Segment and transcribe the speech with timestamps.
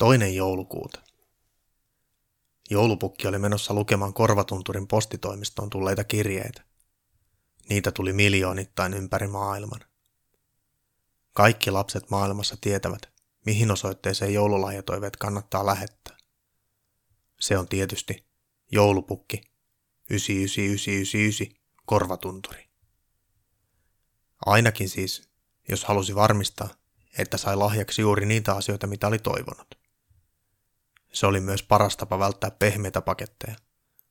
[0.00, 1.02] Toinen joulukuuta.
[2.70, 6.64] Joulupukki oli menossa lukemaan Korvatunturin postitoimistoon tulleita kirjeitä.
[7.68, 9.80] Niitä tuli miljoonittain ympäri maailman.
[11.32, 13.02] Kaikki lapset maailmassa tietävät,
[13.46, 16.16] mihin osoitteeseen joululahjatoiveet kannattaa lähettää.
[17.40, 18.26] Se on tietysti
[18.72, 19.40] joulupukki
[20.10, 22.70] 999999 korvatunturi.
[24.46, 25.30] Ainakin siis,
[25.68, 26.68] jos halusi varmistaa,
[27.18, 29.79] että sai lahjaksi juuri niitä asioita, mitä oli toivonut.
[31.12, 33.56] Se oli myös paras tapa välttää pehmeitä paketteja,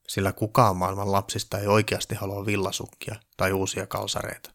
[0.07, 4.51] sillä kukaan maailman lapsista ei oikeasti halua villasukkia tai uusia kalsareita,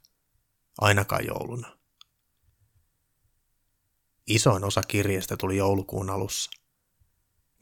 [0.81, 1.79] ainakaan jouluna.
[4.27, 6.51] Isoin osa kirjeestä tuli joulukuun alussa.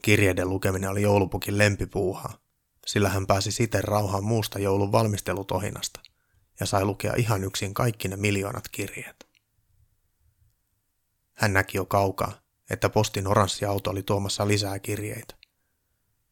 [0.01, 2.37] Kirjeiden lukeminen oli joulupukin lempipuuhaa,
[2.85, 5.99] sillä hän pääsi siten rauhaan muusta joulun valmistelutohinasta
[6.59, 9.27] ja sai lukea ihan yksin kaikki ne miljoonat kirjeet.
[11.33, 12.42] Hän näki jo kaukaa,
[12.73, 15.35] että postin oranssi auto oli tuomassa lisää kirjeitä.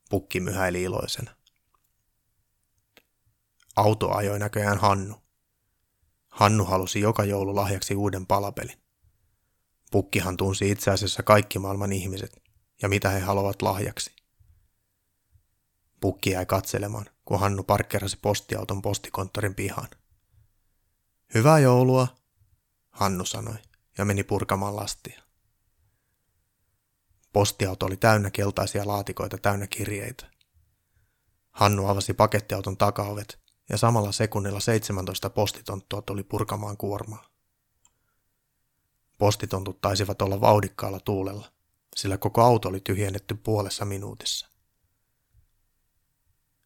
[0.09, 1.31] Pukki myhäili iloisena.
[3.75, 5.15] Auto ajoi näköjään Hannu.
[6.29, 8.81] Hannu halusi joka joulu lahjaksi uuden palapelin.
[9.91, 12.41] Pukkihan tunsi itse asiassa kaikki maailman ihmiset
[12.81, 14.15] ja mitä he haluavat lahjaksi.
[16.01, 19.89] Pukki jäi katselemaan, kun Hannu parkkerasi postiauton postikonttorin pihaan.
[21.33, 22.07] Hyvää joulua,
[22.89, 23.55] Hannu sanoi
[23.97, 25.21] ja meni purkamaan lastia.
[27.33, 30.25] Postiauto oli täynnä keltaisia laatikoita täynnä kirjeitä.
[31.51, 37.25] Hannu avasi pakettiauton takaovet ja samalla sekunnilla 17 postitonttua tuli purkamaan kuormaa.
[39.17, 41.51] Postitontut taisivat olla vauhdikkaalla tuulella,
[41.95, 44.47] sillä koko auto oli tyhjennetty puolessa minuutissa.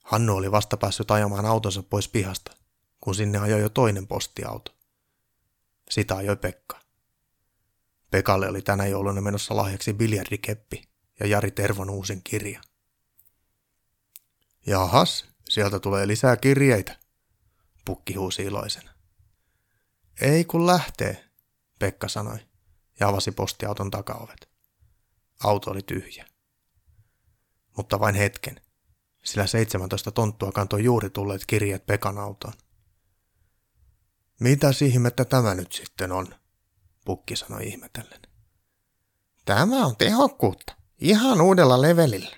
[0.04, 2.58] Hannu oli vasta päässyt ajamaan autonsa pois pihasta,
[3.02, 4.76] kun sinne ajoi jo toinen postiauto.
[5.90, 6.85] Sitä ajoi Pekka.
[8.12, 10.90] Pekalle oli tänä jouluna menossa lahjaksi biljardikeppi
[11.20, 12.62] ja Jari Tervon uusin kirja.
[14.68, 17.00] Jahas, sieltä tulee lisää kirjeitä,
[17.86, 18.92] pukki huusi iloisena.
[20.22, 21.26] Ei kun lähtee,
[21.80, 22.38] Pekka sanoi
[23.00, 24.50] ja avasi postiauton takaovet.
[25.44, 26.26] Auto oli tyhjä.
[27.78, 28.62] Mutta vain hetken,
[29.24, 32.54] sillä 17 tonttua kantoi juuri tulleet kirjeet Pekan autoon.
[34.40, 36.36] Mitä ihmettä tämä nyt sitten on?
[37.06, 38.20] Pukki sanoi ihmetellen.
[39.46, 42.38] Tämä on tehokkuutta, ihan uudella levelillä,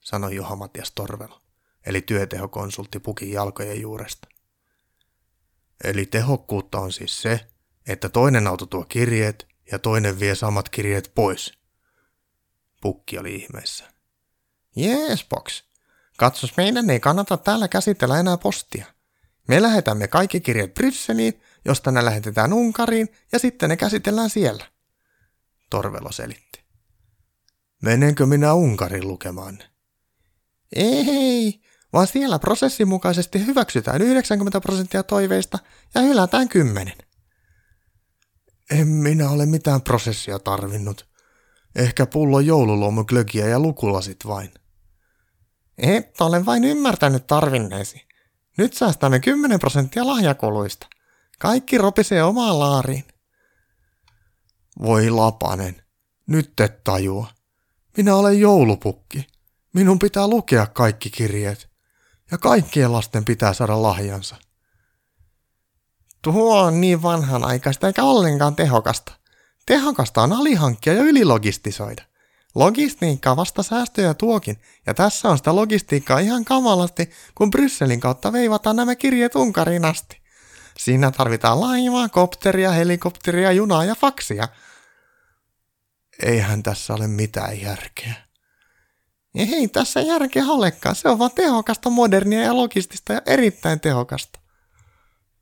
[0.00, 1.42] sanoi Juha Matias Torvelo,
[1.86, 4.28] eli työtehokonsultti Pukin jalkojen juuresta.
[5.84, 7.46] Eli tehokkuutta on siis se,
[7.86, 11.58] että toinen auto tuo kirjeet ja toinen vie samat kirjeet pois.
[12.80, 13.84] Pukki oli ihmeessä.
[14.76, 15.62] Jees, box.
[16.16, 18.86] Katsos, meidän ei kannata täällä käsitellä enää postia.
[19.48, 24.66] Me lähetämme kaikki kirjeet Brysseliin, josta ne lähetetään Unkariin ja sitten ne käsitellään siellä.
[25.70, 26.64] Torvelo selitti.
[27.82, 29.58] Menenkö minä Unkarin lukemaan?
[30.76, 31.60] Ei,
[31.92, 35.58] vaan siellä prosessin mukaisesti hyväksytään 90 prosenttia toiveista
[35.94, 36.92] ja hylätään 10.
[38.70, 41.08] En minä ole mitään prosessia tarvinnut.
[41.76, 44.50] Ehkä pullo joululomuklökiä ja lukulasit vain.
[45.78, 48.06] Et ole vain ymmärtänyt tarvinneesi.
[48.58, 50.86] Nyt säästämme 10 prosenttia lahjakuluista.
[51.38, 53.04] Kaikki ropisee omaan laariin.
[54.82, 55.82] Voi lapanen,
[56.26, 57.26] nyt et tajua.
[57.96, 59.26] Minä olen joulupukki.
[59.74, 61.68] Minun pitää lukea kaikki kirjeet.
[62.30, 64.36] Ja kaikkien lasten pitää saada lahjansa.
[66.22, 69.12] Tuo on niin vanhanaikaista eikä ollenkaan tehokasta.
[69.66, 72.02] Tehokasta on alihankkia ja ylilogistisoida.
[72.54, 78.76] Logistiikka vasta säästöjä tuokin, ja tässä on sitä logistiikkaa ihan kamalasti, kun Brysselin kautta veivataan
[78.76, 80.23] nämä kirjeet Unkariin asti.
[80.78, 84.48] Siinä tarvitaan laivaa, kopteria, helikopteria, junaa ja faksia.
[86.22, 88.14] Eihän tässä ole mitään järkeä.
[89.34, 94.43] Ei tässä järkeä olekaan, se on vaan tehokasta, modernia ja logistista ja erittäin tehokasta.